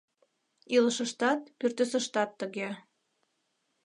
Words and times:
Илышыштат, 0.75 1.41
пӱртӱсыштат 1.57 2.29
тыге. 2.39 2.69